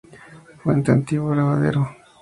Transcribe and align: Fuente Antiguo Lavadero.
Fuente 0.61 0.91
Antiguo 0.91 1.35
Lavadero. 1.35 1.81